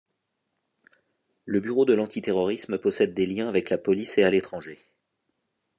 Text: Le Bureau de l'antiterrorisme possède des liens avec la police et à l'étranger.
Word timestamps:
Le 1.45 1.59
Bureau 1.59 1.85
de 1.85 1.93
l'antiterrorisme 1.93 2.79
possède 2.79 3.13
des 3.13 3.27
liens 3.27 3.47
avec 3.47 3.69
la 3.69 3.77
police 3.77 4.17
et 4.17 4.23
à 4.23 4.31
l'étranger. 4.31 4.83